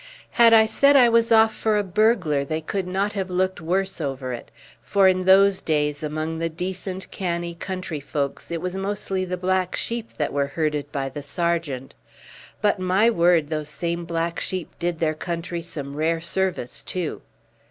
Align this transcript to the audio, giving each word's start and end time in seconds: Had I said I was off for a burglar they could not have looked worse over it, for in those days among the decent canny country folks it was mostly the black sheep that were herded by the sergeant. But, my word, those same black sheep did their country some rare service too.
Had 0.31 0.51
I 0.51 0.65
said 0.65 0.95
I 0.95 1.09
was 1.09 1.31
off 1.31 1.53
for 1.53 1.77
a 1.77 1.83
burglar 1.83 2.43
they 2.43 2.59
could 2.59 2.87
not 2.87 3.13
have 3.13 3.29
looked 3.29 3.61
worse 3.61 4.01
over 4.01 4.33
it, 4.33 4.49
for 4.81 5.07
in 5.07 5.25
those 5.25 5.61
days 5.61 6.01
among 6.01 6.39
the 6.39 6.49
decent 6.49 7.11
canny 7.11 7.53
country 7.53 7.99
folks 7.99 8.49
it 8.49 8.61
was 8.61 8.73
mostly 8.75 9.25
the 9.25 9.37
black 9.37 9.75
sheep 9.75 10.09
that 10.17 10.33
were 10.33 10.47
herded 10.47 10.91
by 10.91 11.09
the 11.09 11.21
sergeant. 11.21 11.93
But, 12.63 12.79
my 12.79 13.11
word, 13.11 13.49
those 13.49 13.69
same 13.69 14.05
black 14.05 14.39
sheep 14.39 14.71
did 14.79 14.97
their 14.97 15.13
country 15.13 15.61
some 15.61 15.95
rare 15.95 16.19
service 16.19 16.81
too. 16.81 17.21